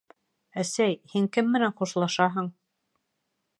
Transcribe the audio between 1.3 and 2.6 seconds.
кем менән хушлашаһың?